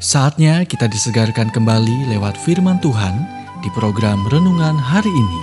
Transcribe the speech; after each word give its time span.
Saatnya 0.00 0.64
kita 0.64 0.88
disegarkan 0.88 1.52
kembali 1.52 2.08
lewat 2.08 2.32
firman 2.40 2.80
Tuhan 2.80 3.20
di 3.60 3.68
program 3.76 4.24
renungan 4.32 4.72
hari 4.80 5.12
ini. 5.12 5.40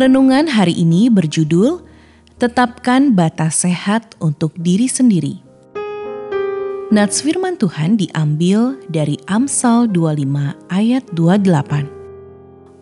Renungan 0.00 0.48
hari 0.48 0.72
ini 0.72 1.12
berjudul 1.12 1.84
Tetapkan 2.40 3.12
batas 3.12 3.68
sehat 3.68 4.16
untuk 4.24 4.56
diri 4.56 4.88
sendiri. 4.88 5.49
Nats 6.90 7.22
firman 7.22 7.54
Tuhan 7.54 7.94
diambil 7.94 8.74
dari 8.90 9.14
Amsal 9.30 9.86
25 9.94 10.26
ayat 10.74 11.06
28. 11.14 11.86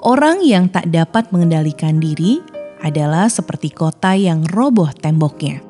Orang 0.00 0.40
yang 0.40 0.72
tak 0.72 0.88
dapat 0.88 1.28
mengendalikan 1.28 2.00
diri 2.00 2.40
adalah 2.80 3.28
seperti 3.28 3.68
kota 3.68 4.16
yang 4.16 4.48
roboh 4.48 4.88
temboknya. 4.96 5.60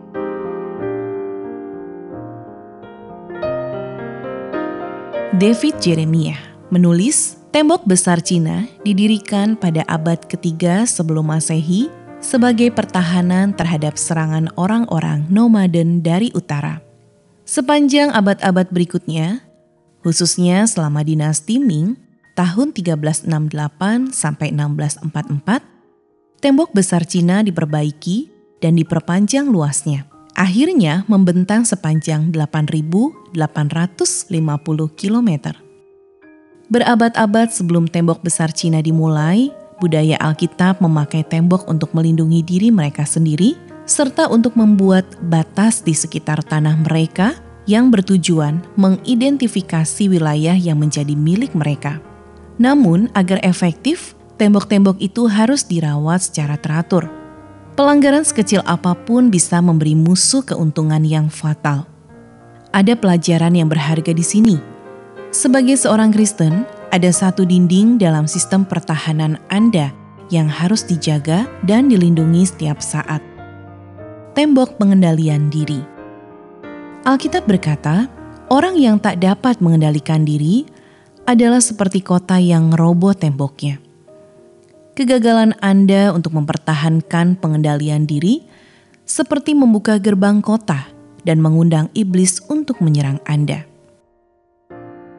David 5.34 5.82
Jeremiah 5.82 6.38
menulis, 6.70 7.42
tembok 7.50 7.90
besar 7.90 8.22
Cina 8.22 8.70
didirikan 8.86 9.58
pada 9.58 9.82
abad 9.90 10.22
ketiga 10.30 10.86
sebelum 10.86 11.26
Masehi 11.26 11.90
sebagai 12.22 12.70
pertahanan 12.70 13.50
terhadap 13.50 13.98
serangan 13.98 14.46
orang-orang 14.54 15.26
nomaden 15.26 16.06
dari 16.06 16.30
utara. 16.38 16.87
Sepanjang 17.48 18.12
abad-abad 18.12 18.68
berikutnya, 18.68 19.40
khususnya 20.04 20.68
selama 20.68 21.00
dinasti 21.00 21.56
Ming 21.56 21.96
tahun 22.36 22.76
1368 22.76 23.24
sampai 24.12 24.52
1644, 24.52 26.44
tembok 26.44 26.76
besar 26.76 27.08
Cina 27.08 27.40
diperbaiki 27.40 28.28
dan 28.60 28.76
diperpanjang 28.76 29.48
luasnya. 29.48 30.04
Akhirnya 30.36 31.08
membentang 31.08 31.64
sepanjang 31.64 32.36
8.850 32.36 33.32
km. 34.92 35.30
Berabad-abad 36.68 37.48
sebelum 37.48 37.88
tembok 37.88 38.20
besar 38.20 38.52
Cina 38.52 38.84
dimulai, 38.84 39.48
budaya 39.80 40.20
Alkitab 40.20 40.84
memakai 40.84 41.24
tembok 41.24 41.64
untuk 41.64 41.96
melindungi 41.96 42.44
diri 42.44 42.68
mereka 42.68 43.08
sendiri 43.08 43.56
serta 43.88 44.28
untuk 44.28 44.54
membuat 44.54 45.08
batas 45.24 45.80
di 45.80 45.96
sekitar 45.96 46.44
tanah 46.44 46.76
mereka 46.84 47.34
yang 47.64 47.88
bertujuan 47.88 48.60
mengidentifikasi 48.76 50.04
wilayah 50.08 50.56
yang 50.56 50.76
menjadi 50.80 51.16
milik 51.16 51.56
mereka. 51.56 52.00
Namun, 52.60 53.08
agar 53.16 53.40
efektif, 53.40 54.12
tembok-tembok 54.36 55.00
itu 55.00 55.28
harus 55.28 55.64
dirawat 55.64 56.20
secara 56.24 56.60
teratur. 56.60 57.08
Pelanggaran 57.76 58.26
sekecil 58.26 58.60
apa 58.66 58.92
pun 58.92 59.30
bisa 59.30 59.62
memberi 59.62 59.94
musuh 59.94 60.42
keuntungan 60.42 61.04
yang 61.06 61.30
fatal. 61.30 61.86
Ada 62.74 62.98
pelajaran 62.98 63.54
yang 63.54 63.70
berharga 63.70 64.10
di 64.10 64.24
sini. 64.24 64.56
Sebagai 65.30 65.78
seorang 65.78 66.10
Kristen, 66.10 66.66
ada 66.90 67.12
satu 67.12 67.44
dinding 67.44 68.00
dalam 68.00 68.24
sistem 68.24 68.64
pertahanan 68.64 69.36
Anda 69.52 69.92
yang 70.32 70.48
harus 70.48 70.84
dijaga 70.84 71.46
dan 71.64 71.86
dilindungi 71.92 72.48
setiap 72.48 72.80
saat 72.80 73.20
tembok 74.38 74.78
pengendalian 74.78 75.50
diri. 75.50 75.82
Alkitab 77.02 77.50
berkata, 77.50 78.06
orang 78.46 78.78
yang 78.78 79.02
tak 79.02 79.18
dapat 79.18 79.58
mengendalikan 79.58 80.22
diri 80.22 80.62
adalah 81.26 81.58
seperti 81.58 82.06
kota 82.06 82.38
yang 82.38 82.70
roboh 82.70 83.18
temboknya. 83.18 83.82
Kegagalan 84.94 85.58
Anda 85.58 86.14
untuk 86.14 86.38
mempertahankan 86.38 87.34
pengendalian 87.42 88.06
diri 88.06 88.46
seperti 89.02 89.58
membuka 89.58 89.98
gerbang 89.98 90.38
kota 90.38 90.86
dan 91.26 91.42
mengundang 91.42 91.90
iblis 91.98 92.38
untuk 92.46 92.78
menyerang 92.78 93.18
Anda. 93.26 93.66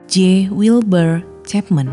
J. 0.08 0.48
Wilbur 0.48 1.28
Chapman, 1.44 1.92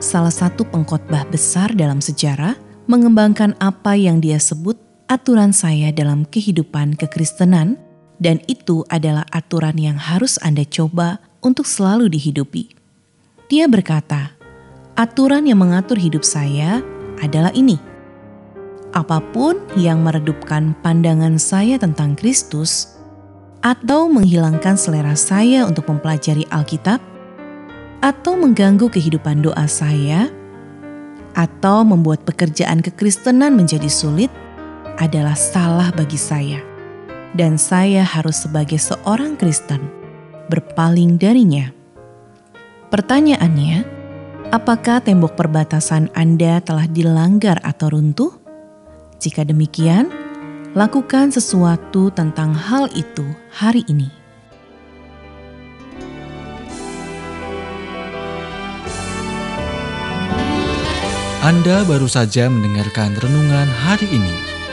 salah 0.00 0.32
satu 0.32 0.64
pengkhotbah 0.64 1.28
besar 1.28 1.76
dalam 1.76 2.00
sejarah, 2.00 2.56
mengembangkan 2.88 3.52
apa 3.60 4.00
yang 4.00 4.16
dia 4.24 4.40
sebut 4.40 4.80
aturan 5.14 5.54
saya 5.54 5.94
dalam 5.94 6.26
kehidupan 6.26 6.98
kekristenan, 6.98 7.78
dan 8.18 8.42
itu 8.50 8.82
adalah 8.90 9.22
aturan 9.30 9.78
yang 9.78 9.94
harus 9.94 10.42
Anda 10.42 10.66
coba 10.66 11.22
untuk 11.38 11.70
selalu 11.70 12.10
dihidupi. 12.10 12.74
Dia 13.46 13.70
berkata, 13.70 14.34
"Aturan 14.98 15.46
yang 15.46 15.62
mengatur 15.62 15.94
hidup 15.94 16.26
saya 16.26 16.82
adalah 17.22 17.54
ini: 17.54 17.78
apa 18.90 19.22
pun 19.30 19.62
yang 19.78 20.02
meredupkan 20.02 20.74
pandangan 20.82 21.38
saya 21.38 21.78
tentang 21.78 22.18
Kristus, 22.18 22.98
atau 23.62 24.10
menghilangkan 24.10 24.74
selera 24.74 25.14
saya 25.14 25.62
untuk 25.62 25.86
mempelajari 25.86 26.42
Alkitab, 26.50 26.98
atau 28.02 28.34
mengganggu 28.34 28.90
kehidupan 28.90 29.46
doa 29.46 29.70
saya." 29.70 30.26
atau 31.34 31.82
membuat 31.82 32.22
pekerjaan 32.22 32.78
kekristenan 32.78 33.58
menjadi 33.58 33.90
sulit, 33.90 34.30
adalah 34.98 35.34
salah 35.34 35.90
bagi 35.90 36.18
saya, 36.18 36.62
dan 37.34 37.58
saya 37.58 38.06
harus 38.06 38.46
sebagai 38.46 38.78
seorang 38.78 39.34
Kristen 39.34 39.82
berpaling 40.46 41.18
darinya. 41.18 41.72
Pertanyaannya, 42.92 43.82
apakah 44.54 45.02
tembok 45.02 45.34
perbatasan 45.34 46.14
Anda 46.14 46.62
telah 46.62 46.86
dilanggar 46.86 47.58
atau 47.66 47.90
runtuh? 47.90 48.32
Jika 49.18 49.42
demikian, 49.42 50.12
lakukan 50.78 51.34
sesuatu 51.34 52.14
tentang 52.14 52.54
hal 52.54 52.86
itu 52.94 53.24
hari 53.50 53.82
ini. 53.90 54.10
Anda 61.44 61.84
baru 61.84 62.08
saja 62.08 62.48
mendengarkan 62.48 63.20
renungan 63.20 63.68
hari 63.68 64.08
ini 64.08 64.53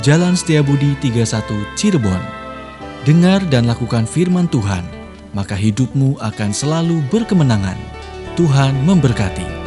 Jalan 0.00 0.32
Setiabudi 0.32 0.96
31 0.96 1.44
Cirebon. 1.76 2.24
Dengar 3.04 3.44
dan 3.52 3.68
lakukan 3.68 4.08
firman 4.08 4.48
Tuhan, 4.48 4.80
maka 5.36 5.52
hidupmu 5.52 6.16
akan 6.24 6.56
selalu 6.56 7.04
berkemenangan. 7.12 7.76
Tuhan 8.32 8.80
memberkati. 8.88 9.59